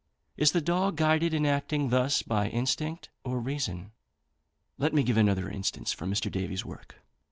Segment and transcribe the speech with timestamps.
[0.35, 3.91] Is the dog guided in acting thus by instinct or reason?
[4.79, 6.31] Let me give another instance from Mr.
[6.31, 6.95] Davy's work.